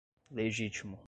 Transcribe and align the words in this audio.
legítimo 0.31 0.99